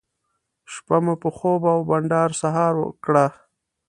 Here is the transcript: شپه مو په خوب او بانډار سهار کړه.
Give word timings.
شپه 0.73 0.97
مو 1.03 1.13
په 1.23 1.29
خوب 1.35 1.61
او 1.73 1.79
بانډار 1.89 2.29
سهار 2.41 2.73
کړه. 3.05 3.25